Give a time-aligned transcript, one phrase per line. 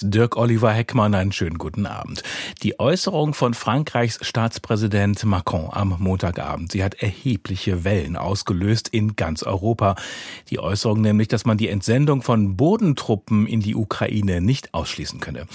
[0.00, 2.22] Dirk Oliver Heckmann, einen schönen guten Abend.
[2.62, 9.42] Die Äußerung von Frankreichs Staatspräsident Macron am Montagabend, sie hat erhebliche Wellen ausgelöst in ganz
[9.42, 9.96] Europa.
[10.48, 15.46] Die Äußerung nämlich, dass man die Entsendung von Bodentruppen in die Ukraine nicht ausschließen könne.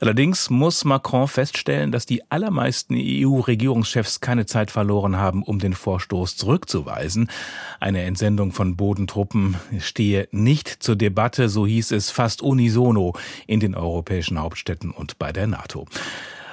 [0.00, 6.36] Allerdings muss Macron feststellen, dass die allermeisten EU-Regierungschefs keine Zeit verloren haben, um den Vorstoß
[6.36, 7.30] zurückzuweisen.
[7.80, 13.14] Eine Entsendung von Bodentruppen stehe nicht zur Debatte, so hieß es fast unisono
[13.46, 15.86] in den europäischen Hauptstädten und bei der NATO.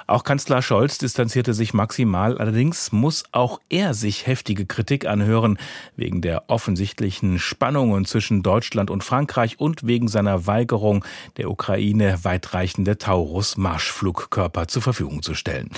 [0.08, 5.58] Auch Kanzler Scholz distanzierte sich maximal, allerdings muss auch er sich heftige Kritik anhören
[5.96, 11.06] wegen der offensichtlichen Spannungen zwischen Deutschland und Frankreich und wegen seiner Weigerung,
[11.38, 15.70] der Ukraine weitreichende Taurus-Marschflugkörper zur Verfügung zu stellen.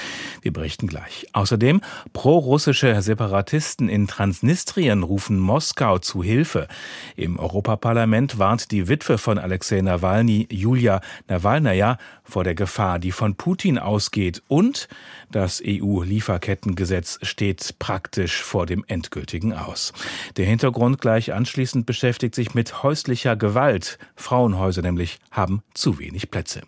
[0.41, 1.27] Wir berichten gleich.
[1.33, 1.81] Außerdem
[2.13, 6.67] prorussische Separatisten in Transnistrien rufen Moskau zu Hilfe.
[7.15, 13.35] Im Europaparlament warnt die Witwe von Alexei Nawalny, Julia Nawalnaja, vor der Gefahr, die von
[13.35, 14.14] Putin ausgeht.
[14.47, 14.87] Und
[15.31, 19.93] das EU-Lieferkettengesetz steht praktisch vor dem endgültigen Aus.
[20.37, 23.99] Der Hintergrund gleich anschließend beschäftigt sich mit häuslicher Gewalt.
[24.15, 26.61] Frauenhäuser nämlich haben zu wenig Plätze.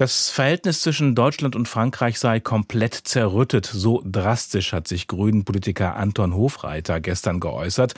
[0.00, 3.66] Das Verhältnis zwischen Deutschland und Frankreich sei komplett zerrüttet.
[3.66, 7.92] So drastisch hat sich Grünen-Politiker Anton Hofreiter gestern geäußert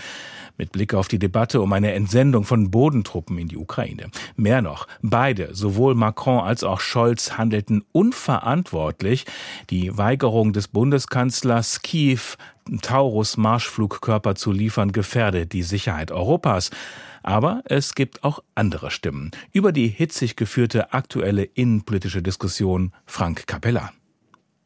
[0.59, 4.11] mit Blick auf die Debatte um eine Entsendung von Bodentruppen in die Ukraine.
[4.35, 9.25] Mehr noch, beide, sowohl Macron als auch Scholz, handelten unverantwortlich.
[9.71, 12.37] Die Weigerung des Bundeskanzlers Kiew,
[12.83, 16.71] Taurus-Marschflugkörper zu liefern, gefährde die Sicherheit Europas.
[17.23, 19.31] Aber es gibt auch andere Stimmen.
[19.53, 23.93] Über die hitzig geführte aktuelle innenpolitische Diskussion Frank Capella.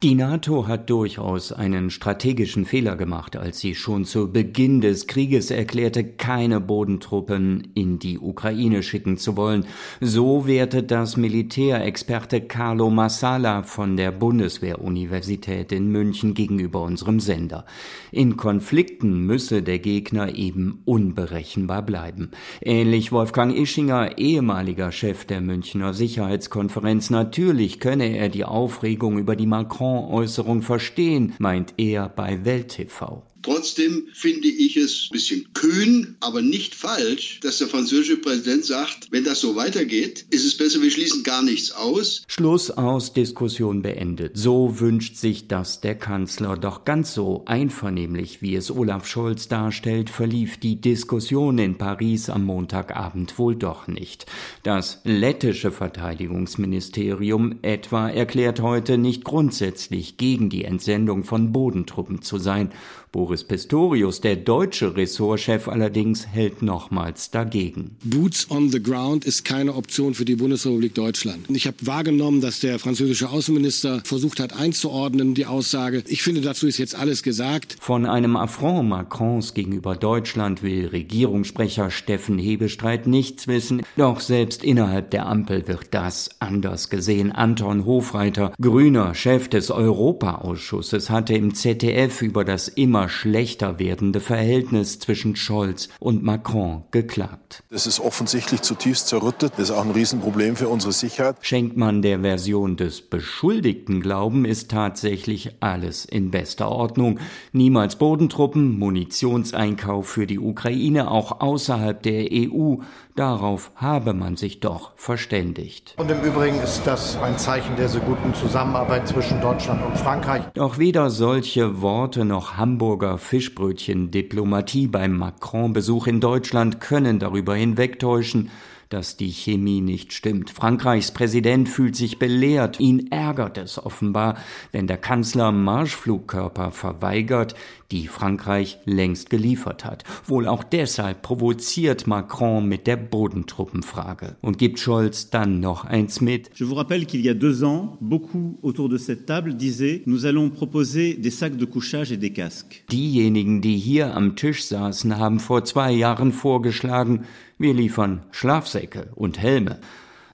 [0.03, 5.51] Die NATO hat durchaus einen strategischen Fehler gemacht, als sie schon zu Beginn des Krieges
[5.51, 9.65] erklärte, keine Bodentruppen in die Ukraine schicken zu wollen.
[10.03, 17.65] So wertet das Militärexperte Carlo Massala von der Bundeswehruniversität in München gegenüber unserem Sender.
[18.13, 22.33] In Konflikten müsse der Gegner eben unberechenbar bleiben.
[22.61, 27.09] Ähnlich Wolfgang Ischinger, ehemaliger Chef der Münchner Sicherheitskonferenz.
[27.09, 33.23] Natürlich könne er die Aufregung über die Macron Macron-Äußerung verstehen, meint er bei Welt TV.
[33.47, 39.07] Trotzdem finde ich es ein bisschen kühn, aber nicht falsch, dass der französische Präsident sagt,
[39.13, 42.25] wenn das so weitergeht, ist es besser, wir schließen gar nichts aus.
[42.27, 44.33] Schluss aus, Diskussion beendet.
[44.37, 46.57] So wünscht sich das der Kanzler.
[46.57, 52.43] Doch ganz so einvernehmlich, wie es Olaf Scholz darstellt, verlief die Diskussion in Paris am
[52.43, 54.27] Montagabend wohl doch nicht.
[54.65, 62.73] Das lettische Verteidigungsministerium etwa erklärt heute nicht grundsätzlich gegen die Entsendung von Bodentruppen zu sein.
[63.17, 67.97] Boris Pistorius, der deutsche Ressortchef allerdings, hält nochmals dagegen.
[68.05, 71.47] Boots on the ground ist keine Option für die Bundesrepublik Deutschland.
[71.49, 76.05] Ich habe wahrgenommen, dass der französische Außenminister versucht hat einzuordnen, die Aussage.
[76.09, 77.79] Ich finde, dazu ist jetzt alles gesagt.
[77.81, 83.81] Von einem Affront Macrons gegenüber Deutschland will Regierungssprecher Steffen Hebestreit nichts wissen.
[83.97, 87.33] Doch selbst innerhalb der Ampel wird das anders gesehen.
[87.33, 94.99] Anton Hofreiter, grüner Chef des Europaausschusses, hatte im ZDF über das immer schlechter werdende Verhältnis
[94.99, 97.63] zwischen Scholz und Macron geklagt.
[97.71, 99.53] Es ist offensichtlich zutiefst zerrüttet.
[99.57, 101.37] Das ist auch ein Riesenproblem für unsere Sicherheit.
[101.41, 107.19] Schenkt man der Version des Beschuldigten Glauben, ist tatsächlich alles in bester Ordnung.
[107.53, 112.77] Niemals Bodentruppen, Munitionseinkauf für die Ukraine, auch außerhalb der EU.
[113.17, 115.95] Darauf habe man sich doch verständigt.
[115.97, 120.43] Und im Übrigen ist das ein Zeichen der so guten Zusammenarbeit zwischen Deutschland und Frankreich.
[120.53, 128.51] Doch weder solche Worte noch Hamburger Fischbrötchen-Diplomatie beim Macron-Besuch in Deutschland können darüber hinwegtäuschen,
[128.89, 130.51] dass die Chemie nicht stimmt.
[130.51, 132.81] Frankreichs Präsident fühlt sich belehrt.
[132.81, 134.37] Ihn ärgert es offenbar,
[134.73, 137.55] wenn der Kanzler Marschflugkörper verweigert,
[137.91, 140.05] die Frankreich längst geliefert hat.
[140.25, 146.51] Wohl auch deshalb provoziert Macron mit der Bodentruppenfrage und gibt Scholz dann noch eins mit.
[146.55, 150.27] Je vous rappelle qu'il y a deux ans, beaucoup autour de cette table disaient, nous
[150.27, 152.85] allons proposer des sacs de couchage et des casques.
[152.91, 157.25] Diejenigen, die hier am Tisch saßen, haben vor zwei Jahren vorgeschlagen,
[157.59, 159.81] wir liefern Schlafsäcke und Helme.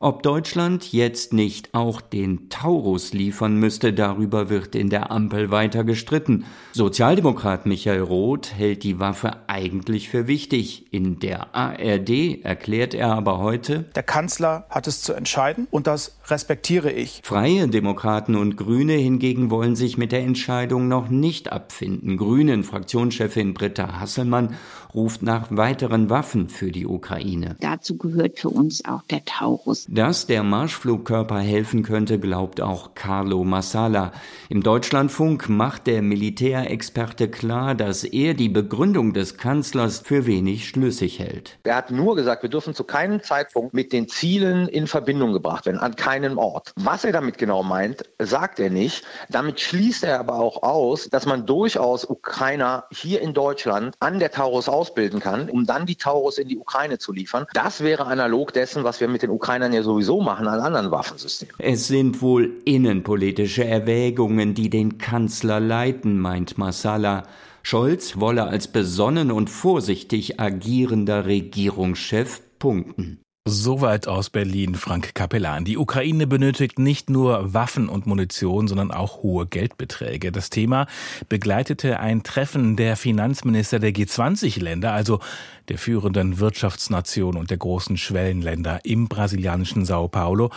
[0.04, 5.84] Ob Deutschland jetzt nicht auch den Taurus liefern müsste, darüber wird in der Ampel weiter
[5.84, 6.44] gestritten.
[6.72, 10.86] Sozialdemokrat Michael Roth hält die Waffe eigentlich für wichtig.
[10.90, 16.16] In der ARD erklärt er aber heute, der Kanzler hat es zu entscheiden und das
[16.26, 17.20] respektiere ich.
[17.22, 22.16] Freie Demokraten und Grüne hingegen wollen sich mit der Entscheidung noch nicht abfinden.
[22.16, 24.56] Grünen Fraktionschefin Britta Hasselmann
[24.94, 27.56] ruft nach weiteren Waffen für die Ukraine.
[27.60, 29.86] Dazu gehört für uns auch der Taurus.
[29.94, 34.12] Dass der Marschflugkörper helfen könnte, glaubt auch Carlo Massala.
[34.48, 41.18] Im Deutschlandfunk macht der Militärexperte klar, dass er die Begründung des Kanzlers für wenig schlüssig
[41.18, 41.58] hält.
[41.64, 45.66] Er hat nur gesagt, wir dürfen zu keinem Zeitpunkt mit den Zielen in Verbindung gebracht
[45.66, 46.72] werden, an keinem Ort.
[46.76, 49.04] Was er damit genau meint, sagt er nicht.
[49.28, 54.30] Damit schließt er aber auch aus, dass man durchaus Ukrainer hier in Deutschland an der
[54.30, 57.44] Taurus ausbilden kann, um dann die Taurus in die Ukraine zu liefern.
[57.52, 61.54] Das wäre analog dessen, was wir mit den Ukrainern ja sowieso machen an anderen Waffensystemen.
[61.58, 67.24] Es sind wohl innenpolitische Erwägungen, die den Kanzler leiten, meint Massala.
[67.62, 73.22] Scholz wolle als besonnen und vorsichtig agierender Regierungschef punkten.
[73.44, 75.64] Soweit aus Berlin Frank Kapellan.
[75.64, 80.30] Die Ukraine benötigt nicht nur Waffen und Munition, sondern auch hohe Geldbeträge.
[80.30, 80.86] Das Thema
[81.28, 85.18] begleitete ein Treffen der Finanzminister der G20-Länder, also
[85.68, 90.50] der führenden Wirtschaftsnation und der großen Schwellenländer im brasilianischen Sao Paulo,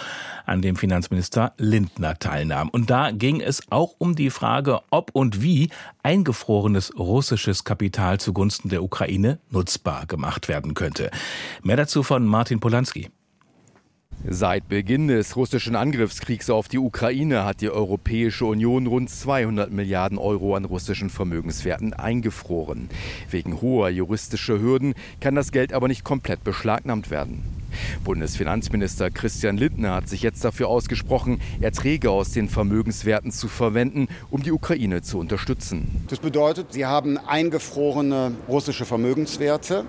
[0.45, 2.69] an dem Finanzminister Lindner teilnahm.
[2.69, 5.69] Und da ging es auch um die Frage, ob und wie
[6.03, 11.11] eingefrorenes russisches Kapital zugunsten der Ukraine nutzbar gemacht werden könnte.
[11.63, 13.09] Mehr dazu von Martin Polanski.
[14.23, 20.17] Seit Beginn des russischen Angriffskriegs auf die Ukraine hat die Europäische Union rund 200 Milliarden
[20.17, 22.89] Euro an russischen Vermögenswerten eingefroren.
[23.29, 27.44] Wegen hoher juristischer Hürden kann das Geld aber nicht komplett beschlagnahmt werden.
[28.03, 34.44] Bundesfinanzminister Christian Lindner hat sich jetzt dafür ausgesprochen, Erträge aus den Vermögenswerten zu verwenden, um
[34.44, 36.03] die Ukraine zu unterstützen.
[36.07, 39.85] Das bedeutet, sie haben eingefrorene russische Vermögenswerte.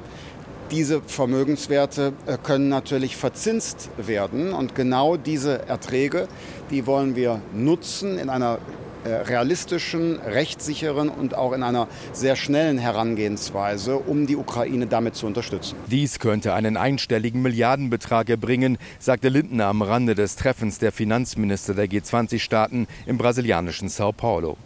[0.71, 6.27] Diese Vermögenswerte äh, können natürlich verzinst werden und genau diese Erträge,
[6.71, 8.59] die wollen wir nutzen in einer
[9.07, 15.27] äh, realistischen, rechtssicheren und auch in einer sehr schnellen Herangehensweise, um die Ukraine damit zu
[15.27, 15.77] unterstützen.
[15.89, 21.87] Dies könnte einen einstelligen Milliardenbetrag erbringen, sagte Lindner am Rande des Treffens der Finanzminister der
[21.87, 24.57] G20-Staaten im brasilianischen Sao Paulo.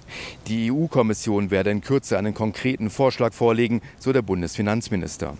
[0.46, 5.34] Die EU-Kommission werde in Kürze einen konkreten Vorschlag vorlegen, so der Bundesfinanzminister.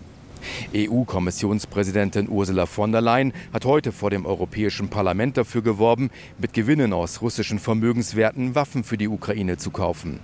[0.75, 6.93] EU-Kommissionspräsidentin Ursula von der Leyen hat heute vor dem Europäischen Parlament dafür geworben, mit Gewinnen
[6.93, 10.19] aus russischen Vermögenswerten Waffen für die Ukraine zu kaufen.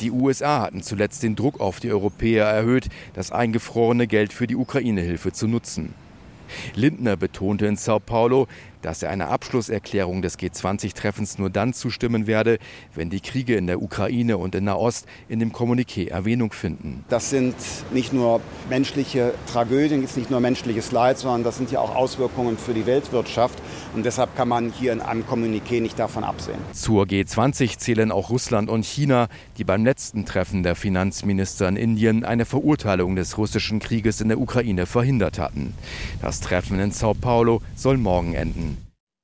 [0.00, 4.56] Die USA hatten zuletzt den Druck auf die Europäer erhöht, das eingefrorene Geld für die
[4.56, 5.94] Ukraine-Hilfe zu nutzen.
[6.74, 8.46] Lindner betonte in Sao Paulo,
[8.82, 12.58] dass er einer Abschlusserklärung des G20-Treffens nur dann zustimmen werde,
[12.94, 17.04] wenn die Kriege in der Ukraine und in Nahost in dem Kommuniqué Erwähnung finden.
[17.08, 17.54] Das sind
[17.92, 22.58] nicht nur menschliche Tragödien, ist nicht nur menschliches Leid, sondern das sind ja auch Auswirkungen
[22.58, 23.58] für die Weltwirtschaft.
[23.94, 26.58] Und deshalb kann man hier in einem Kommuniqué nicht davon absehen.
[26.72, 32.24] Zur G20 zählen auch Russland und China, die beim letzten Treffen der Finanzminister in Indien
[32.24, 35.74] eine Verurteilung des russischen Krieges in der Ukraine verhindert hatten.
[36.22, 38.77] Das Treffen in Sao Paulo soll morgen enden.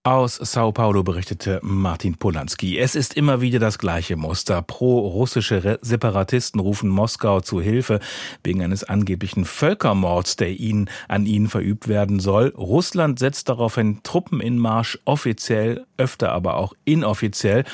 [0.06, 2.78] Aus Sao Paulo berichtete Martin Polanski.
[2.78, 4.60] Es ist immer wieder das gleiche Muster.
[4.60, 8.00] Pro-russische Separatisten rufen Moskau zu Hilfe
[8.42, 12.48] wegen eines angeblichen Völkermords, der ihnen, an ihnen verübt werden soll.
[12.48, 17.64] Russland setzt daraufhin Truppen in Marsch, offiziell, öfter aber auch inoffiziell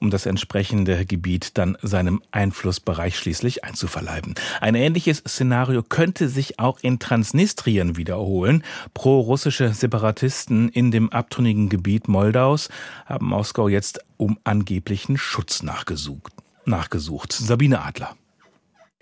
[0.00, 4.34] um das entsprechende Gebiet dann seinem Einflussbereich schließlich einzuverleiben.
[4.60, 8.64] Ein ähnliches Szenario könnte sich auch in Transnistrien wiederholen.
[8.94, 12.68] Pro-russische Separatisten in dem abtrünnigen Gebiet Moldaus
[13.06, 16.32] haben Moskau jetzt um angeblichen Schutz nachgesucht.
[16.64, 17.32] nachgesucht.
[17.32, 18.14] Sabine Adler.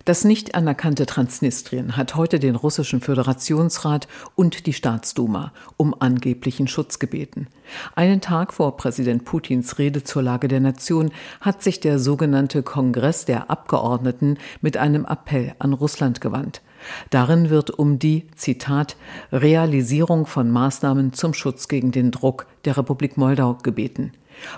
[0.07, 7.01] Das nicht anerkannte Transnistrien hat heute den russischen Föderationsrat und die Staatsduma um angeblichen Schutz
[7.01, 7.49] gebeten.
[7.97, 11.11] Einen Tag vor Präsident Putins Rede zur Lage der Nation
[11.41, 16.63] hat sich der sogenannte Kongress der Abgeordneten mit einem Appell an Russland gewandt.
[17.11, 18.97] Darin wird um die, Zitat,
[19.33, 24.13] Realisierung von Maßnahmen zum Schutz gegen den Druck der Republik Moldau gebeten.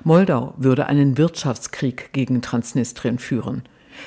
[0.04, 3.62] Moldau würde einen Wirtschaftskrieg gegen Transnistrien führen.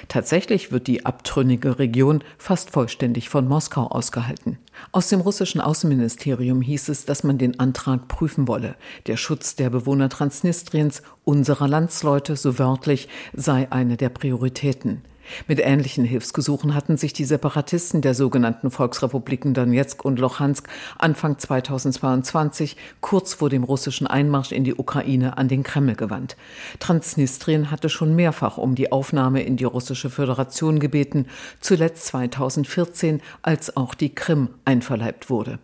[0.08, 4.58] Tatsächlich wird die abtrünnige Region fast vollständig von Moskau ausgehalten.
[4.92, 8.76] Aus dem russischen Außenministerium hieß es, dass man den Antrag prüfen wolle.
[9.08, 15.04] Der Schutz der Bewohner Transnistriens, unserer Landsleute, so wörtlich, sei eine der Prioritäten.
[15.48, 22.78] Mit ähnlichen Hilfsgesuchen hatten sich die Separatisten der sogenannten Volksrepubliken Donetsk und Luhansk Anfang 2022
[23.02, 26.38] kurz vor dem russischen Einmarsch in die Ukraine an den Kreml gewandt.
[26.80, 31.28] Transnistrien hatte schon mehrfach um die Aufnahme in die russische Föderation gebeten,
[31.60, 35.60] zuletzt 2014, als auch die Krim einverleibt wurde.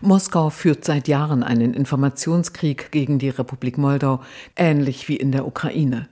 [0.00, 4.20] Moskau führt seit Jahren einen Informationskrieg gegen die Republik Moldau,
[4.56, 6.08] ähnlich wie in der Ukraine.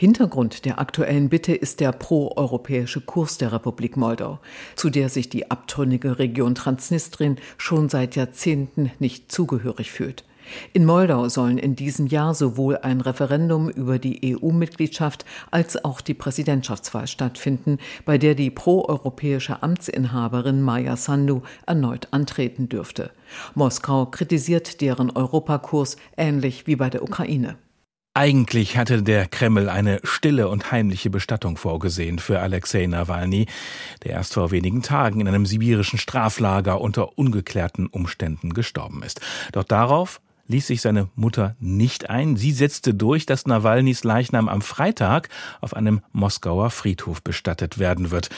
[0.00, 4.38] Hintergrund der aktuellen Bitte ist der proeuropäische Kurs der Republik Moldau,
[4.74, 10.24] zu der sich die abtrünnige Region Transnistrien schon seit Jahrzehnten nicht zugehörig fühlt.
[10.72, 16.14] In Moldau sollen in diesem Jahr sowohl ein Referendum über die EU-Mitgliedschaft als auch die
[16.14, 17.76] Präsidentschaftswahl stattfinden,
[18.06, 23.10] bei der die proeuropäische Amtsinhaberin Maya Sandu erneut antreten dürfte.
[23.54, 27.58] Moskau kritisiert deren Europakurs ähnlich wie bei der Ukraine.
[28.12, 33.46] Eigentlich hatte der Kreml eine stille und heimliche Bestattung vorgesehen für Alexei Nawalny,
[34.02, 39.20] der erst vor wenigen Tagen in einem sibirischen Straflager unter ungeklärten Umständen gestorben ist.
[39.52, 42.36] Doch darauf ließ sich seine Mutter nicht ein.
[42.36, 45.28] Sie setzte durch, dass Nawalnys Leichnam am Freitag
[45.60, 48.28] auf einem Moskauer Friedhof bestattet werden wird.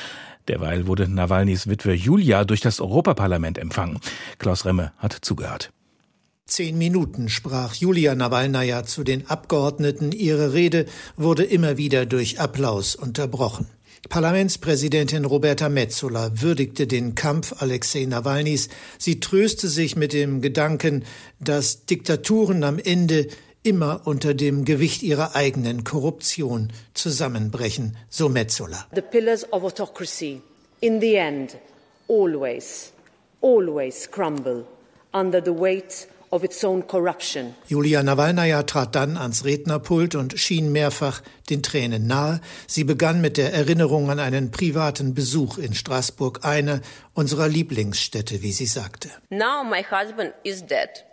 [0.48, 4.00] Derweil wurde Nawalnys Witwe Julia durch das Europaparlament empfangen.
[4.38, 5.72] Klaus Remme hat zugehört.
[6.46, 10.12] Zehn Minuten sprach Julia Nawalnaja zu den Abgeordneten.
[10.12, 13.66] Ihre Rede wurde immer wieder durch Applaus unterbrochen.
[14.08, 18.68] Parlamentspräsidentin Roberta Metzola würdigte den Kampf Alexei Nawalnys.
[18.98, 21.04] Sie tröste sich mit dem Gedanken,
[21.38, 23.28] dass Diktaturen am Ende
[23.62, 28.86] immer unter dem Gewicht ihrer eigenen Korruption zusammenbrechen, so Metzola.
[28.94, 30.42] The pillars of autocracy
[30.80, 31.56] in the end
[32.08, 32.92] always
[33.40, 34.64] always crumble
[35.12, 37.54] under the weight of its own corruption.
[37.68, 42.40] Julia Nawalnaja trat dann ans Rednerpult und schien mehrfach den Tränen nahe.
[42.66, 46.80] Sie begann mit der Erinnerung an einen privaten Besuch in Straßburg, eine
[47.12, 49.10] unserer Lieblingsstädte, wie sie sagte.
[49.30, 51.04] Now my husband is dead.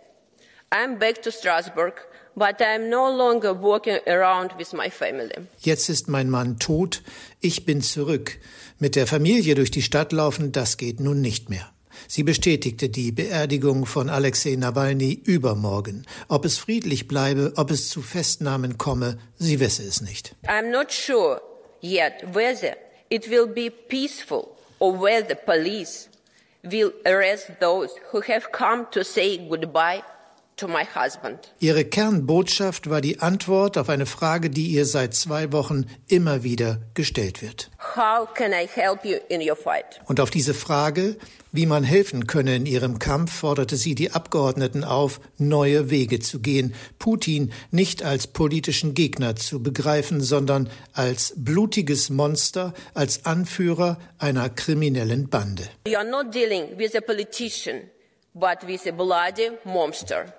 [0.70, 1.94] I'm back to Strasbourg.
[2.36, 5.34] But I'm no longer walking around with my family.
[5.58, 7.02] Jetzt ist mein Mann tot,
[7.40, 8.38] ich bin zurück.
[8.78, 11.68] Mit der Familie durch die Stadt laufen, das geht nun nicht mehr.
[12.08, 16.06] Sie bestätigte die Beerdigung von Alexei Nawalny übermorgen.
[16.28, 20.34] Ob es friedlich bleibe, ob es zu Festnahmen komme, sie wisse es nicht.
[20.46, 21.40] I'm not sure
[21.82, 22.76] yet whether
[23.08, 26.08] it will be peaceful or whether the police
[26.62, 30.02] will arrest those who have come to say goodbye
[31.60, 36.80] Ihre Kernbotschaft war die Antwort auf eine Frage, die ihr seit zwei Wochen immer wieder
[36.94, 37.70] gestellt wird.
[40.06, 41.16] Und auf diese Frage,
[41.52, 46.40] wie man helfen könne in ihrem Kampf, forderte sie die Abgeordneten auf, neue Wege zu
[46.40, 54.48] gehen, Putin nicht als politischen Gegner zu begreifen, sondern als blutiges Monster, als Anführer einer
[54.48, 55.64] kriminellen Bande.
[55.86, 57.90] We are not dealing with a politician,
[58.34, 60.32] but with a bloody monster.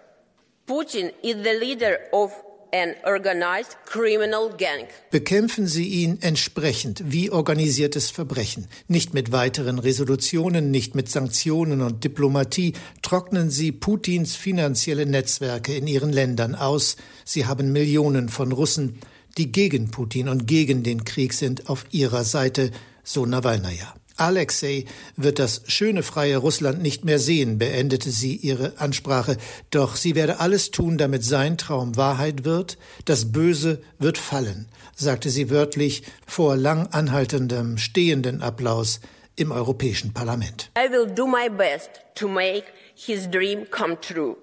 [5.09, 8.67] Bekämpfen Sie ihn entsprechend wie organisiertes Verbrechen.
[8.87, 12.73] Nicht mit weiteren Resolutionen, nicht mit Sanktionen und Diplomatie.
[13.01, 16.95] Trocknen Sie Putins finanzielle Netzwerke in Ihren Ländern aus.
[17.25, 18.99] Sie haben Millionen von Russen,
[19.37, 22.71] die gegen Putin und gegen den Krieg sind, auf Ihrer Seite,
[23.03, 23.93] so Nawalnaja.
[24.21, 24.85] Alexei
[25.15, 29.37] wird das schöne freie Russland nicht mehr sehen, beendete sie ihre Ansprache,
[29.71, 35.29] doch sie werde alles tun, damit sein Traum Wahrheit wird, das Böse wird fallen, sagte
[35.29, 38.99] sie wörtlich vor lang anhaltendem stehenden Applaus
[39.35, 40.69] im Europäischen Parlament.
[40.77, 44.37] I will do my best to make his dream come true.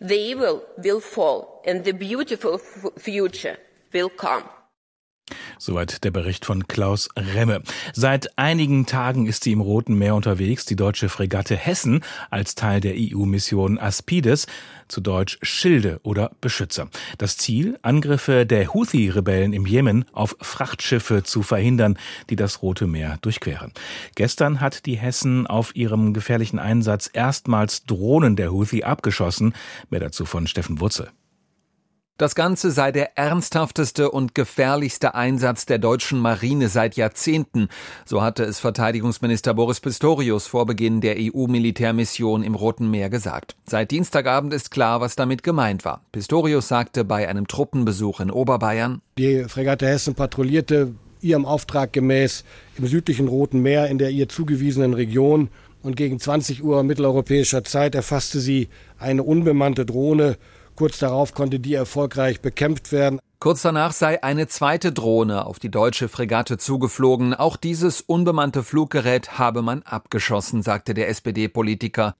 [0.00, 2.60] The evil will fall and the beautiful
[2.96, 3.56] future
[3.92, 4.44] will come.
[5.62, 7.60] Soweit der Bericht von Klaus Remme.
[7.92, 12.00] Seit einigen Tagen ist sie im Roten Meer unterwegs, die deutsche Fregatte Hessen,
[12.30, 14.46] als Teil der EU-Mission Aspides,
[14.88, 16.88] zu Deutsch Schilde oder Beschützer.
[17.18, 21.98] Das Ziel, Angriffe der Houthi-Rebellen im Jemen auf Frachtschiffe zu verhindern,
[22.30, 23.72] die das Rote Meer durchqueren.
[24.14, 29.52] Gestern hat die Hessen auf ihrem gefährlichen Einsatz erstmals Drohnen der Houthi abgeschossen.
[29.90, 31.10] Mehr dazu von Steffen Wurzel.
[32.20, 37.68] Das Ganze sei der ernsthafteste und gefährlichste Einsatz der deutschen Marine seit Jahrzehnten,
[38.04, 43.56] so hatte es Verteidigungsminister Boris Pistorius vor Beginn der EU-Militärmission im Roten Meer gesagt.
[43.64, 46.02] Seit Dienstagabend ist klar, was damit gemeint war.
[46.12, 52.44] Pistorius sagte bei einem Truppenbesuch in Oberbayern, Die Fregatte Hessen patrouillierte ihrem Auftrag gemäß
[52.76, 55.48] im südlichen Roten Meer in der ihr zugewiesenen Region
[55.82, 60.36] und gegen 20 Uhr mitteleuropäischer Zeit erfasste sie eine unbemannte Drohne
[60.80, 63.20] Kurz darauf konnte die erfolgreich bekämpft werden.
[63.42, 67.32] Kurz danach sei eine zweite Drohne auf die deutsche Fregatte zugeflogen.
[67.32, 72.16] Auch dieses unbemannte Fluggerät habe man abgeschossen, sagte der SPD-Politiker.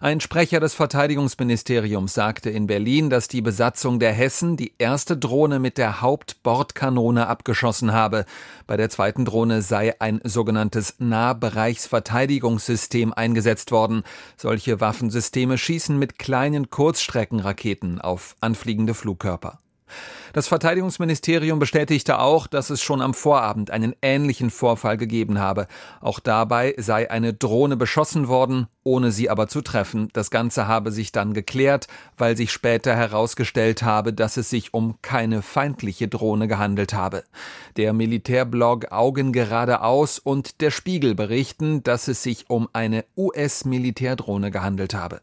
[0.00, 5.60] Ein Sprecher des Verteidigungsministeriums sagte in Berlin, dass die Besatzung der Hessen die erste Drohne
[5.60, 8.24] mit der Hauptbordkanone abgeschossen habe.
[8.66, 14.02] Bei der zweiten Drohne sei ein sogenanntes Nahbereichsverteidigungssystem eingesetzt worden.
[14.36, 19.60] Solche Waffensysteme schießen mit kleinen Kurzstreckenraketen auf anfliegende Flugkörper.
[20.34, 25.68] Das Verteidigungsministerium bestätigte auch, dass es schon am Vorabend einen ähnlichen Vorfall gegeben habe.
[26.00, 30.08] Auch dabei sei eine Drohne beschossen worden, ohne sie aber zu treffen.
[30.12, 31.86] Das Ganze habe sich dann geklärt,
[32.18, 37.22] weil sich später herausgestellt habe, dass es sich um keine feindliche Drohne gehandelt habe.
[37.76, 44.94] Der Militärblog Augen geradeaus und der Spiegel berichten, dass es sich um eine US-Militärdrohne gehandelt
[44.94, 45.20] habe.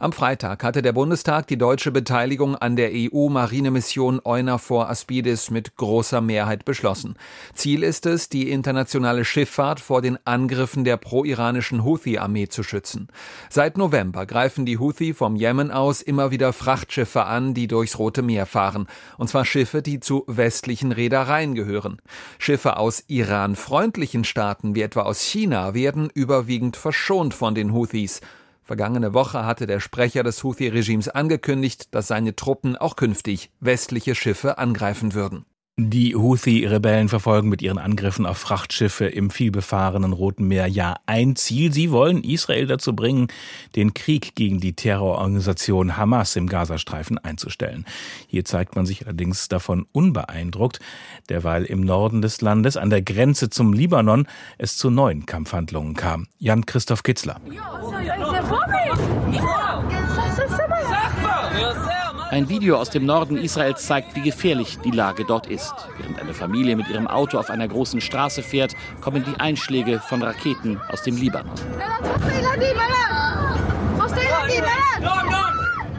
[0.00, 6.20] Am Freitag hatte der Bundestag die deutsche Beteiligung an der EU-Marinemission EUNAVFOR Aspidis mit großer
[6.20, 7.14] Mehrheit beschlossen.
[7.54, 13.08] Ziel ist es, die internationale Schifffahrt vor den Angriffen der pro-iranischen Houthi-Armee zu schützen.
[13.50, 18.22] Seit November greifen die Houthi vom Jemen aus immer wieder Frachtschiffe an, die durchs Rote
[18.22, 18.88] Meer fahren.
[19.16, 22.02] Und zwar Schiffe, die zu westlichen Reedereien gehören.
[22.38, 28.20] Schiffe aus Iran-freundlichen Staaten wie etwa aus China werden überwiegend verschont von den Houthis.
[28.64, 34.56] Vergangene Woche hatte der Sprecher des Houthi-Regimes angekündigt, dass seine Truppen auch künftig westliche Schiffe
[34.56, 35.44] angreifen würden.
[35.76, 41.72] Die Houthi-Rebellen verfolgen mit ihren Angriffen auf Frachtschiffe im vielbefahrenen Roten Meer ja ein Ziel.
[41.72, 43.26] Sie wollen Israel dazu bringen,
[43.74, 47.86] den Krieg gegen die Terrororganisation Hamas im Gazastreifen einzustellen.
[48.28, 50.78] Hier zeigt man sich allerdings davon unbeeindruckt,
[51.28, 54.28] derweil im Norden des Landes an der Grenze zum Libanon
[54.58, 56.28] es zu neuen Kampfhandlungen kam.
[56.38, 57.40] Jan-Christoph Kitzler.
[62.34, 65.72] Ein Video aus dem Norden Israels zeigt, wie gefährlich die Lage dort ist.
[65.98, 70.20] Während eine Familie mit ihrem Auto auf einer großen Straße fährt, kommen die Einschläge von
[70.20, 71.54] Raketen aus dem Libanon.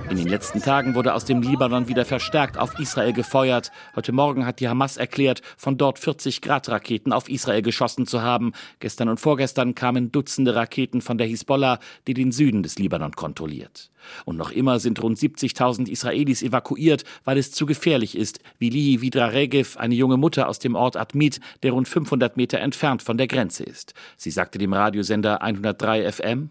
[0.09, 3.71] In den letzten Tagen wurde aus dem Libanon wieder verstärkt auf Israel gefeuert.
[3.95, 8.21] Heute Morgen hat die Hamas erklärt, von dort 40 Grad Raketen auf Israel geschossen zu
[8.21, 8.53] haben.
[8.79, 13.89] Gestern und vorgestern kamen Dutzende Raketen von der Hisbollah, die den Süden des Libanon kontrolliert.
[14.25, 19.01] Und noch immer sind rund 70.000 Israelis evakuiert, weil es zu gefährlich ist, wie Lihi
[19.01, 23.17] Vidra Regev, eine junge Mutter aus dem Ort Admit, der rund 500 Meter entfernt von
[23.17, 23.95] der Grenze ist.
[24.17, 26.49] Sie sagte dem Radiosender 103 FM,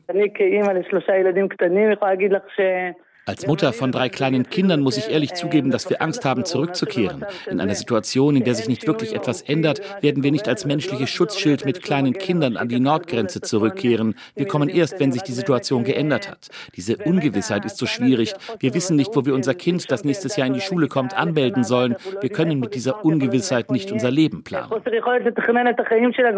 [3.27, 7.25] als Mutter von drei kleinen Kindern muss ich ehrlich zugeben, dass wir Angst haben, zurückzukehren.
[7.51, 11.09] In einer Situation, in der sich nicht wirklich etwas ändert, werden wir nicht als menschliches
[11.09, 14.15] Schutzschild mit kleinen Kindern an die Nordgrenze zurückkehren.
[14.35, 16.49] Wir kommen erst, wenn sich die Situation geändert hat.
[16.77, 18.35] Diese Ungewissheit ist so schwierig.
[18.59, 21.65] Wir wissen nicht, wo wir unser Kind, das nächstes Jahr in die Schule kommt, anmelden
[21.65, 21.97] sollen.
[22.21, 24.71] Wir können mit dieser Ungewissheit nicht unser Leben planen.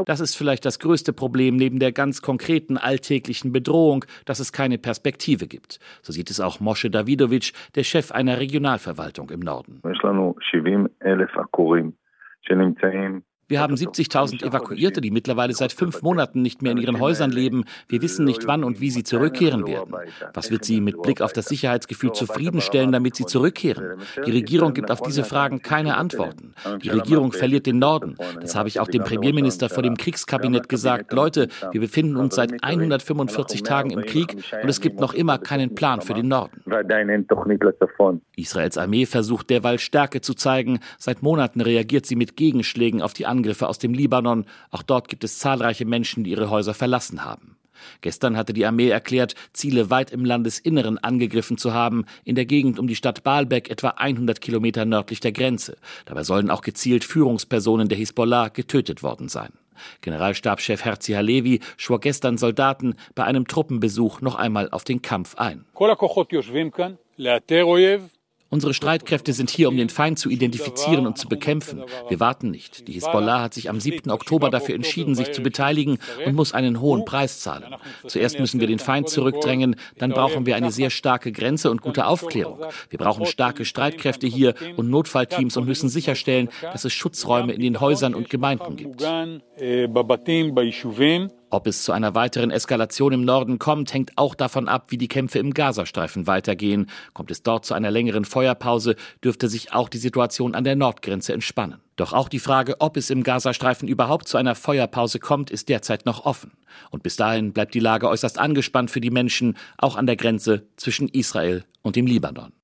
[0.07, 4.79] Das ist vielleicht das größte Problem neben der ganz konkreten alltäglichen Bedrohung, dass es keine
[4.79, 5.81] Perspektive gibt.
[6.03, 9.81] So sieht es auch Mosche Mosche Davidowitsch, der Chef einer Regionalverwaltung im Norden.
[13.49, 17.65] Wir haben 70.000 Evakuierte, die mittlerweile seit fünf Monaten nicht mehr in ihren Häusern leben.
[17.89, 19.95] Wir wissen nicht, wann und wie sie zurückkehren werden.
[20.35, 24.01] Was wird sie mit Blick auf das Sicherheitsgefühl zufriedenstellen, damit sie zurückkehren?
[24.27, 26.55] Die Regierung gibt auf diese Fragen keine Antworten.
[26.83, 28.17] Die Regierung verliert den Norden.
[28.41, 31.13] Das habe ich auch dem Premierminister vor dem Kriegskabinett gesagt.
[31.13, 35.77] Leute, wir befinden uns seit 145 Tagen im Krieg und es gibt noch immer keinen
[35.77, 36.63] Plan für den Norden.
[38.35, 40.81] Israels Armee versucht derweil Stärke zu zeigen.
[40.99, 43.36] Seit Monaten reagiert sie mit Gegenschlägen auf die Angriffe
[43.69, 44.45] aus dem Libanon.
[44.71, 47.57] Auch dort gibt es zahlreiche Menschen, die ihre Häuser verlassen haben.
[48.01, 52.79] Gestern hatte die Armee erklärt, Ziele weit im Landesinneren angegriffen zu haben, in der Gegend
[52.79, 55.77] um die Stadt Baalbek etwa 100 Kilometer nördlich der Grenze.
[56.05, 59.53] Dabei sollen auch gezielt Führungspersonen der Hisbollah getötet worden sein.
[60.01, 65.67] Generalstabschef Herzi Halevi schwor gestern Soldaten bei einem Truppenbesuch noch einmal auf den Kampf ein.
[68.49, 71.83] Unsere Streitkräfte sind hier, um den Feind zu identifizieren und zu bekämpfen.
[72.09, 72.87] Wir warten nicht.
[72.87, 74.11] Die Hisbollah hat sich am 7.
[74.11, 77.75] Oktober dafür entschieden, sich zu beteiligen und muss einen hohen Preis zahlen.
[78.07, 82.07] Zuerst müssen wir den Feind zurückdrängen, dann brauchen wir eine sehr starke Grenze und gute
[82.07, 82.61] Aufklärung.
[82.89, 87.81] Wir brauchen starke Streitkräfte hier und Notfallteams und müssen sicherstellen, dass es Schutzräume in den
[87.81, 89.03] Häusern und Gemeinden gibt.
[91.49, 95.07] Ob es zu einer weiteren Eskalation im Norden kommt, hängt auch davon ab, wie die
[95.07, 96.91] Kämpfe im Gazastreifen weitergehen.
[97.15, 101.33] Kommt es dort zu einer längeren Feuerpause, dürfte sich auch die Situation an der Nordgrenze
[101.33, 101.81] entspannen.
[101.95, 106.05] Doch auch die Frage, ob es im Gazastreifen überhaupt zu einer Feuerpause kommt, ist derzeit
[106.05, 106.51] noch offen.
[106.91, 110.67] Und bis dahin bleibt die Lage äußerst angespannt für die Menschen, auch an der Grenze
[110.77, 112.56] zwischen Israel und dem Libanon.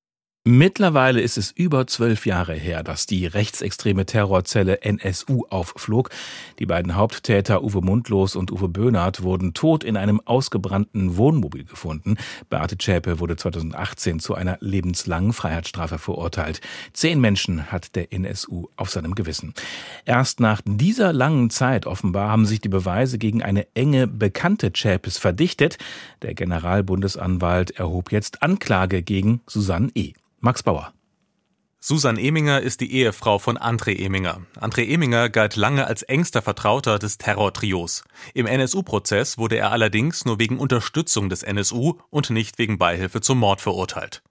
[0.45, 6.09] Mittlerweile ist es über zwölf Jahre her, dass die rechtsextreme Terrorzelle NSU aufflog.
[6.59, 12.17] Die beiden Haupttäter Uwe Mundlos und Uwe Böhnhardt wurden tot in einem ausgebrannten Wohnmobil gefunden.
[12.49, 16.59] Beate Zschäpe wurde 2018 zu einer lebenslangen Freiheitsstrafe verurteilt.
[16.91, 19.53] Zehn Menschen hat der NSU auf seinem Gewissen.
[20.03, 25.17] Erst nach dieser langen Zeit offenbar haben sich die Beweise gegen eine enge Bekannte Zschäpes
[25.17, 25.77] verdichtet.
[26.21, 30.11] Der Generalbundesanwalt erhob jetzt Anklage gegen Susanne E.
[30.45, 30.93] Max Bauer.
[31.79, 34.41] Susan Eminger ist die Ehefrau von André Eminger.
[34.59, 38.03] André Eminger galt lange als engster Vertrauter des Terrortrios.
[38.33, 43.39] Im NSU-Prozess wurde er allerdings nur wegen Unterstützung des NSU und nicht wegen Beihilfe zum
[43.39, 44.21] Mord verurteilt.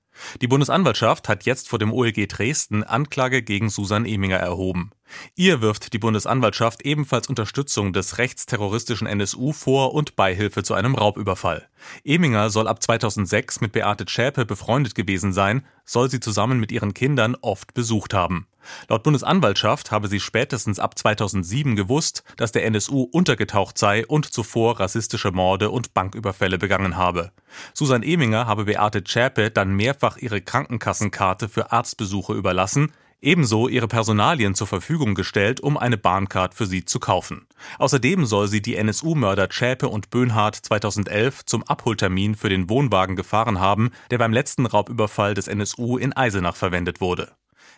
[0.42, 4.90] Die Bundesanwaltschaft hat jetzt vor dem OLG Dresden Anklage gegen Susan Eminger erhoben.
[5.35, 11.68] Ihr wirft die Bundesanwaltschaft ebenfalls Unterstützung des rechtsterroristischen NSU vor und Beihilfe zu einem Raubüberfall.
[12.05, 16.94] Eminger soll ab 2006 mit Beate Zschäpe befreundet gewesen sein, soll sie zusammen mit ihren
[16.94, 18.46] Kindern oft besucht haben.
[18.88, 24.79] Laut Bundesanwaltschaft habe sie spätestens ab 2007 gewusst, dass der NSU untergetaucht sei und zuvor
[24.79, 27.33] rassistische Morde und Banküberfälle begangen habe.
[27.75, 34.54] Susan Eminger habe Beate Zschäpe dann mehrfach ihre Krankenkassenkarte für Arztbesuche überlassen, ebenso ihre Personalien
[34.54, 37.46] zur Verfügung gestellt, um eine Bahncard für sie zu kaufen.
[37.78, 43.61] Außerdem soll sie die NSU-Mörder Schäpe und Böhnhardt 2011 zum Abholtermin für den Wohnwagen gefahren
[43.61, 47.32] haben, der beim letzten Raubüberfall des NSU in Eisenach verwendet wurde.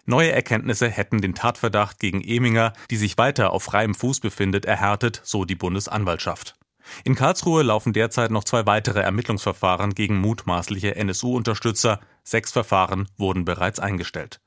[0.06, 5.20] Neue Erkenntnisse hätten den Tatverdacht gegen Eminger, die sich weiter auf freiem Fuß befindet, erhärtet,
[5.24, 6.56] so die Bundesanwaltschaft.
[7.04, 12.00] In Karlsruhe laufen derzeit noch zwei weitere Ermittlungsverfahren gegen mutmaßliche NSU-Unterstützer.
[12.22, 14.40] Sechs Verfahren wurden bereits eingestellt.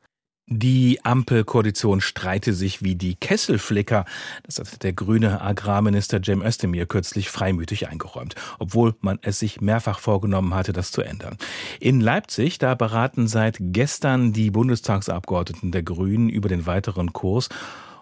[0.49, 4.05] Die Ampelkoalition streite sich wie die Kesselflicker.
[4.43, 9.99] Das hat der grüne Agrarminister Cem Özdemir kürzlich freimütig eingeräumt, obwohl man es sich mehrfach
[9.99, 11.37] vorgenommen hatte, das zu ändern.
[11.81, 17.49] In Leipzig, da beraten seit gestern die Bundestagsabgeordneten der Grünen über den weiteren Kurs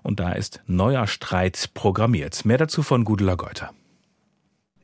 [0.03, 2.45] und da ist neuer Streit programmiert.
[2.45, 3.71] Mehr dazu von Gudela Geuter.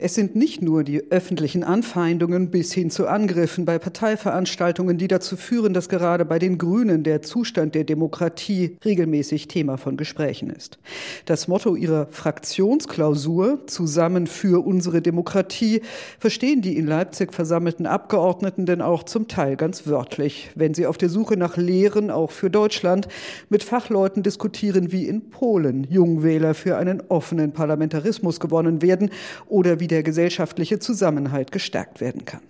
[0.03, 5.37] Es sind nicht nur die öffentlichen Anfeindungen bis hin zu Angriffen bei Parteiveranstaltungen, die dazu
[5.37, 10.79] führen, dass gerade bei den Grünen der Zustand der Demokratie regelmäßig Thema von Gesprächen ist.
[11.25, 15.83] Das Motto ihrer Fraktionsklausur Zusammen für unsere Demokratie
[16.17, 20.97] verstehen die in Leipzig versammelten Abgeordneten denn auch zum Teil ganz wörtlich, wenn sie auf
[20.97, 23.07] der Suche nach Lehren auch für Deutschland
[23.49, 29.11] mit Fachleuten diskutieren, wie in Polen Jungwähler für einen offenen Parlamentarismus gewonnen werden
[29.47, 32.41] oder wie der gesellschaftliche Zusammenhalt gestärkt werden kann.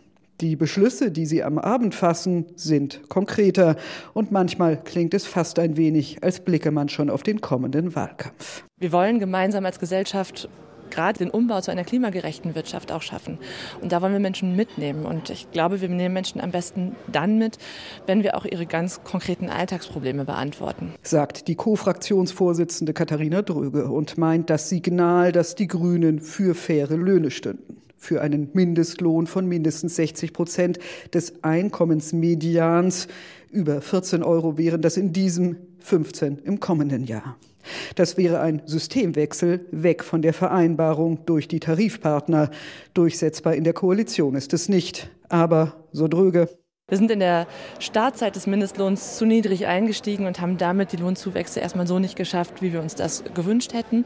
[0.41, 3.75] Die Beschlüsse, die Sie am Abend fassen, sind konkreter
[4.13, 8.63] und manchmal klingt es fast ein wenig, als blicke man schon auf den kommenden Wahlkampf.
[8.79, 10.49] Wir wollen gemeinsam als Gesellschaft
[10.91, 13.39] gerade den Umbau zu einer klimagerechten Wirtschaft auch schaffen.
[13.81, 15.05] Und da wollen wir Menschen mitnehmen.
[15.05, 17.57] Und ich glaube, wir nehmen Menschen am besten dann mit,
[18.05, 20.93] wenn wir auch ihre ganz konkreten Alltagsprobleme beantworten.
[21.01, 27.31] Sagt die Co-Fraktionsvorsitzende Katharina Dröge und meint das Signal, dass die Grünen für faire Löhne
[27.31, 30.79] stünden für einen Mindestlohn von mindestens 60 Prozent
[31.13, 33.07] des Einkommensmedians.
[33.51, 37.37] Über 14 Euro wären das in diesem 15 im kommenden Jahr.
[37.95, 42.51] Das wäre ein Systemwechsel weg von der Vereinbarung durch die Tarifpartner.
[42.93, 45.09] Durchsetzbar in der Koalition ist es nicht.
[45.29, 46.49] Aber, so dröge,
[46.91, 47.47] wir sind in der
[47.79, 52.61] Startzeit des Mindestlohns zu niedrig eingestiegen und haben damit die Lohnzuwächse erstmal so nicht geschafft,
[52.61, 54.03] wie wir uns das gewünscht hätten.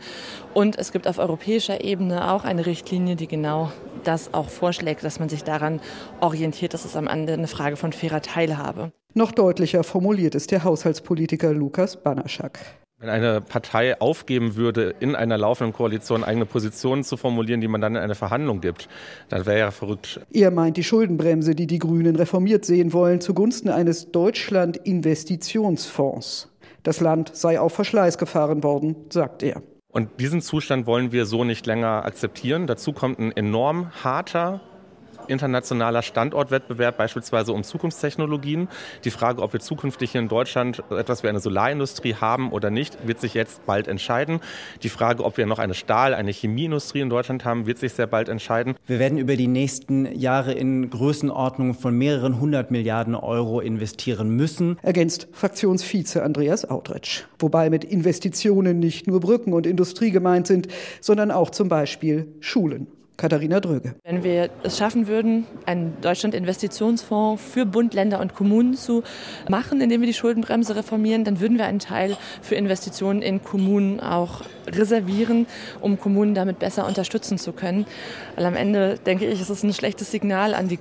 [0.54, 3.72] Und es gibt auf europäischer Ebene auch eine Richtlinie, die genau
[4.04, 5.82] das auch vorschlägt, dass man sich daran
[6.22, 8.92] orientiert, dass es am Ende eine Frage von fairer Teilhabe.
[9.16, 12.60] Noch deutlicher formuliert ist der Haushaltspolitiker Lukas Banaschak.
[12.98, 17.82] Wenn eine Partei aufgeben würde, in einer laufenden Koalition eigene Positionen zu formulieren, die man
[17.82, 18.88] dann in eine Verhandlung gibt,
[19.28, 20.22] dann wäre ja verrückt.
[20.32, 26.50] Er meint die Schuldenbremse, die die Grünen reformiert sehen wollen, zugunsten eines Deutschland-Investitionsfonds.
[26.84, 29.62] Das Land sei auf Verschleiß gefahren worden, sagt er.
[29.90, 32.66] Und diesen Zustand wollen wir so nicht länger akzeptieren.
[32.66, 34.62] Dazu kommt ein enorm harter
[35.28, 38.68] internationaler Standortwettbewerb, beispielsweise um Zukunftstechnologien.
[39.04, 43.08] Die Frage, ob wir zukünftig hier in Deutschland etwas wie eine Solarindustrie haben oder nicht,
[43.08, 44.40] wird sich jetzt bald entscheiden.
[44.84, 48.08] Die Frage, ob wir noch eine Stahl-, eine Chemieindustrie in Deutschland haben, wird sich sehr
[48.08, 48.76] bald entscheiden.
[48.88, 54.78] Wir werden über die nächsten Jahre in Größenordnungen von mehreren hundert Milliarden Euro investieren müssen.
[54.82, 57.24] Ergänzt Fraktionsvize Andreas Autretsch.
[57.40, 60.68] Wobei mit Investitionen nicht nur Brücken und Industrie gemeint sind,
[61.02, 62.88] sondern auch zum Beispiel Schulen.
[63.18, 63.96] Katharina Dröge.
[64.04, 69.04] Wenn wir es schaffen würden, einen Deutschland-Investitionsfonds für Bund, Länder und Kommunen zu
[69.50, 74.00] machen, indem wir die Schuldenbremse reformieren, dann würden wir einen Teil für Investitionen in Kommunen
[74.00, 75.48] auch reservieren,
[75.82, 77.86] um Kommunen damit besser unterstützen zu können.
[78.36, 80.80] Weil am Ende, denke ich, ist es ein schlechtes Signal an die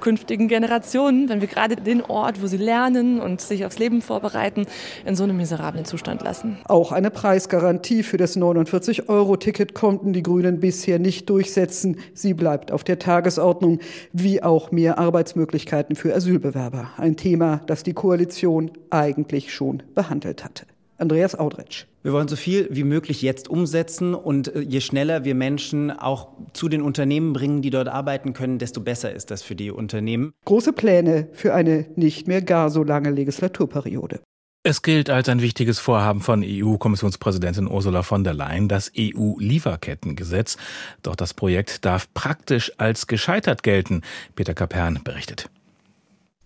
[0.00, 4.66] künftigen Generationen, wenn wir gerade den Ort, wo sie lernen und sich aufs Leben vorbereiten,
[5.04, 6.58] in so einem miserablen Zustand lassen.
[6.66, 11.98] Auch eine Preisgarantie für das 49-Euro-Ticket konnten die Grünen bisher nicht durchsetzen.
[12.14, 13.80] Sie bleibt auf der Tagesordnung,
[14.12, 16.90] wie auch mehr Arbeitsmöglichkeiten für Asylbewerber.
[16.96, 20.64] Ein Thema, das die Koalition eigentlich schon behandelt hatte.
[20.98, 21.89] Andreas Audretsch.
[22.02, 26.28] Wir wollen so viel wie möglich jetzt umsetzen und äh, je schneller wir Menschen auch
[26.54, 30.32] zu den Unternehmen bringen, die dort arbeiten können, desto besser ist das für die Unternehmen.
[30.46, 34.20] Große Pläne für eine nicht mehr gar so lange Legislaturperiode.
[34.62, 40.56] Es gilt als ein wichtiges Vorhaben von EU-Kommissionspräsidentin Ursula von der Leyen, das EU-Lieferkettengesetz.
[41.02, 44.02] Doch das Projekt darf praktisch als gescheitert gelten.
[44.36, 45.48] Peter Kapern berichtet.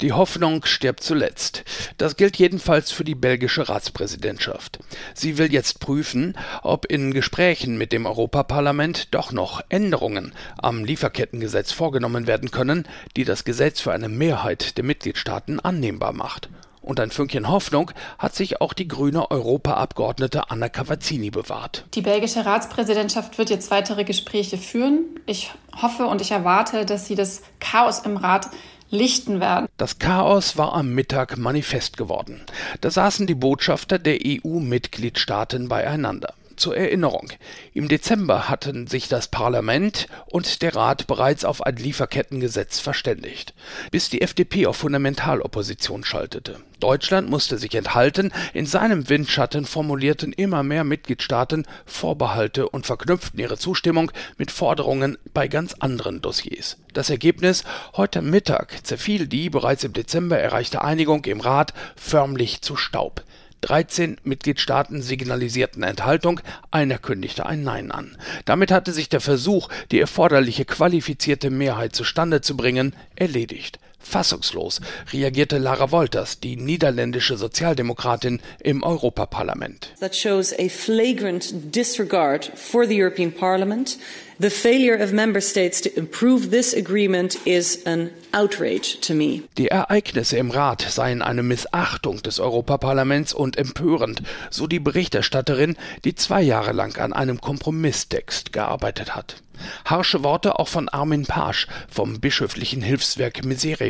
[0.01, 1.63] Die Hoffnung stirbt zuletzt.
[1.99, 4.81] Das gilt jedenfalls für die belgische Ratspräsidentschaft.
[5.15, 11.71] Sie will jetzt prüfen, ob in Gesprächen mit dem Europaparlament doch noch Änderungen am Lieferkettengesetz
[11.71, 16.49] vorgenommen werden können, die das Gesetz für eine Mehrheit der Mitgliedstaaten annehmbar macht.
[16.81, 21.87] Und ein Fünkchen Hoffnung hat sich auch die grüne Europaabgeordnete Anna Cavazzini bewahrt.
[21.95, 25.21] Die belgische Ratspräsidentschaft wird jetzt weitere Gespräche führen.
[25.25, 28.51] Ich hoffe und ich erwarte, dass sie das Chaos im Rat
[28.91, 29.67] lichten werden.
[29.77, 32.43] Das Chaos war am Mittag manifest geworden.
[32.81, 36.35] Da saßen die Botschafter der EU-Mitgliedstaaten beieinander.
[36.57, 37.33] Zur Erinnerung,
[37.73, 43.55] im Dezember hatten sich das Parlament und der Rat bereits auf ein Lieferkettengesetz verständigt,
[43.91, 46.61] bis die FDP auf Fundamentalopposition schaltete.
[46.79, 53.59] Deutschland musste sich enthalten, in seinem Windschatten formulierten immer mehr Mitgliedstaaten Vorbehalte und verknüpften ihre
[53.59, 56.77] Zustimmung mit Forderungen bei ganz anderen Dossiers.
[56.93, 57.65] Das Ergebnis
[57.97, 63.25] heute Mittag zerfiel die bereits im Dezember erreichte Einigung im Rat förmlich zu Staub.
[63.65, 68.17] 13 Mitgliedstaaten signalisierten Enthaltung, einer kündigte ein Nein an.
[68.45, 73.79] Damit hatte sich der Versuch, die erforderliche qualifizierte Mehrheit zustande zu bringen, erledigt.
[74.05, 74.81] Fassungslos
[75.13, 79.93] reagierte Lara Wolters, die niederländische Sozialdemokratin im Europaparlament.
[80.01, 83.99] That shows a flagrant disregard for the European Parliament.
[84.41, 89.43] The failure of member states to improve this agreement is an outrage to me.
[89.59, 96.17] Die Ereignisse im Rat seien eine Missachtung des Europaparlaments und empörend, so die Berichterstatterin, die
[96.17, 99.37] zwei Jahre lang an einem Kompromisstext gearbeitet hat.
[99.85, 103.45] Harsche Worte auch von Armin Pasch vom bischöflichen Hilfswerk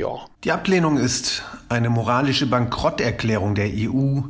[0.04, 0.28] Miserior.
[0.44, 4.20] Die Ablehnung ist eine moralische Bankrotterklärung der EU.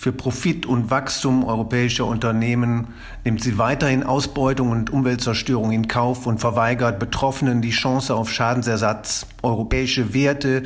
[0.00, 6.38] Für Profit und Wachstum europäischer Unternehmen nimmt sie weiterhin Ausbeutung und Umweltzerstörung in Kauf und
[6.38, 9.26] verweigert Betroffenen die Chance auf Schadensersatz.
[9.42, 10.62] Europäische Werte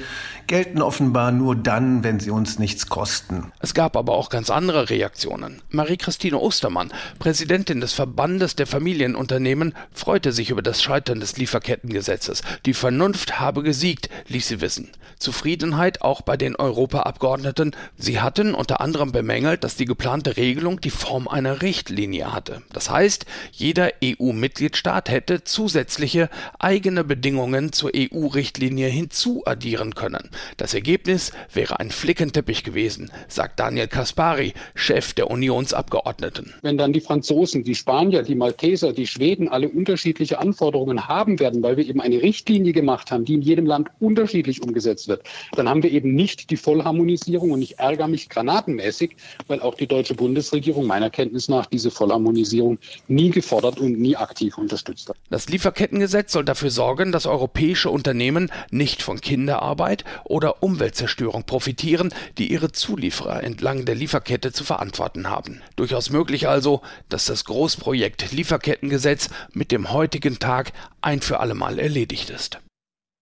[0.46, 3.50] gelten offenbar nur dann, wenn sie uns nichts kosten.
[3.58, 5.62] Es gab aber auch ganz andere Reaktionen.
[5.70, 12.42] Marie-Christine Ostermann, Präsidentin des Verbandes der Familienunternehmen, freute sich über das Scheitern des Lieferkettengesetzes.
[12.66, 14.90] Die Vernunft habe gesiegt, ließ sie wissen.
[15.18, 17.74] Zufriedenheit auch bei den Europaabgeordneten.
[17.96, 22.60] Sie hatten unter anderem bemängelt, dass die geplante Regelung die Form einer Richtlinie hatte.
[22.74, 30.28] Das heißt, jeder EU-Mitgliedstaat hätte zusätzliche eigene Bedingungen zur EU-Richtlinie hinzuaddieren können.
[30.58, 36.52] Das Ergebnis wäre ein Flickenteppich gewesen, sagt Daniel Kaspari, Chef der Unionsabgeordneten.
[36.60, 41.62] Wenn dann die Franzosen, die Spanier, die Malteser, die Schweden alle unterschiedliche Anforderungen haben werden,
[41.62, 45.22] weil wir eben eine Richtlinie gemacht haben, die in jedem Land unterschiedlich umgesetzt wird,
[45.56, 49.13] dann haben wir eben nicht die Vollharmonisierung und ich ärgere mich granatenmäßig,
[49.46, 54.58] weil auch die deutsche Bundesregierung meiner Kenntnis nach diese Vollharmonisierung nie gefordert und nie aktiv
[54.58, 55.16] unterstützt hat.
[55.30, 62.50] Das Lieferkettengesetz soll dafür sorgen, dass europäische Unternehmen nicht von Kinderarbeit oder Umweltzerstörung profitieren, die
[62.52, 65.62] ihre Zulieferer entlang der Lieferkette zu verantworten haben.
[65.76, 72.30] Durchaus möglich also, dass das Großprojekt Lieferkettengesetz mit dem heutigen Tag ein für allemal erledigt
[72.30, 72.58] ist.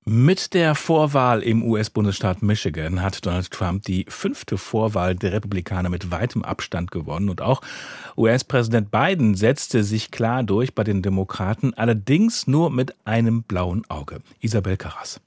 [0.04, 6.10] Mit der Vorwahl im US-Bundesstaat Michigan hat Donald Trump die fünfte Vorwahl der Republikaner mit
[6.10, 7.60] weitem Abstand gewonnen und auch
[8.16, 14.22] US-Präsident Biden setzte sich klar durch bei den Demokraten, allerdings nur mit einem blauen Auge.
[14.40, 15.20] Isabel Carras.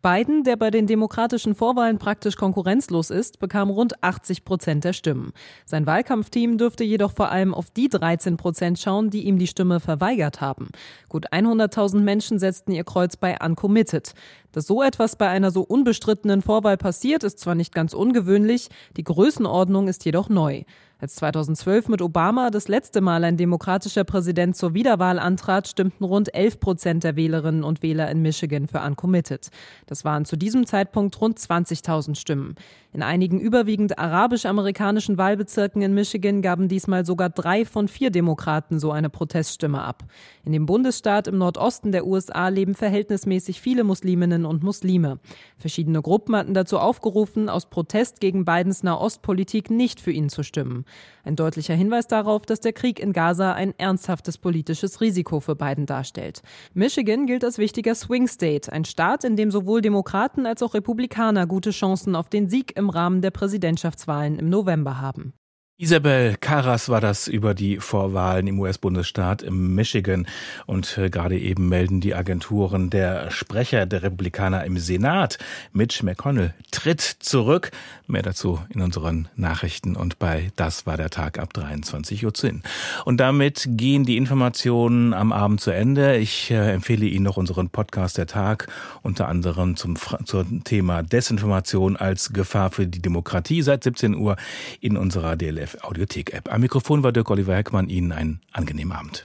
[0.00, 5.32] Biden, der bei den demokratischen Vorwahlen praktisch konkurrenzlos ist, bekam rund 80 Prozent der Stimmen.
[5.66, 9.80] Sein Wahlkampfteam dürfte jedoch vor allem auf die 13 Prozent schauen, die ihm die Stimme
[9.80, 10.68] verweigert haben.
[11.08, 14.14] Gut 100.000 Menschen setzten ihr Kreuz bei Uncommitted.
[14.52, 19.04] Dass so etwas bei einer so unbestrittenen Vorwahl passiert, ist zwar nicht ganz ungewöhnlich, die
[19.04, 20.62] Größenordnung ist jedoch neu.
[21.00, 26.34] Als 2012 mit Obama das letzte Mal ein demokratischer Präsident zur Wiederwahl antrat, stimmten rund
[26.34, 29.48] 11 Prozent der Wählerinnen und Wähler in Michigan für Uncommitted.
[29.86, 32.56] Das waren zu diesem Zeitpunkt rund 20.000 Stimmen.
[32.98, 38.90] In einigen überwiegend arabisch-amerikanischen Wahlbezirken in Michigan gaben diesmal sogar drei von vier Demokraten so
[38.90, 40.02] eine Proteststimme ab.
[40.44, 45.20] In dem Bundesstaat im Nordosten der USA leben verhältnismäßig viele Musliminnen und Muslime.
[45.58, 50.84] Verschiedene Gruppen hatten dazu aufgerufen, aus Protest gegen Bidens Nahostpolitik nicht für ihn zu stimmen.
[51.22, 55.86] Ein deutlicher Hinweis darauf, dass der Krieg in Gaza ein ernsthaftes politisches Risiko für Biden
[55.86, 56.42] darstellt.
[56.74, 61.46] Michigan gilt als wichtiger Swing State, ein Staat, in dem sowohl Demokraten als auch Republikaner
[61.46, 65.34] gute Chancen auf den Sieg im Rahmen der Präsidentschaftswahlen im November haben.
[65.80, 70.26] Isabel Karas war das über die Vorwahlen im US-Bundesstaat Michigan.
[70.66, 75.38] Und äh, gerade eben melden die Agenturen, der Sprecher der Republikaner im Senat,
[75.72, 77.70] Mitch McConnell, tritt zurück.
[78.08, 82.60] Mehr dazu in unseren Nachrichten und bei Das war der Tag ab 23.10 Uhr.
[83.04, 86.16] Und damit gehen die Informationen am Abend zu Ende.
[86.16, 88.66] Ich äh, empfehle Ihnen noch unseren Podcast der Tag,
[89.02, 94.34] unter anderem zum, zum Thema Desinformation als Gefahr für die Demokratie seit 17 Uhr
[94.80, 96.52] in unserer DLF Audiothek-App.
[96.52, 97.88] Am Mikrofon war Dirk Oliver Heckmann.
[97.88, 99.24] Ihnen einen angenehmen Abend.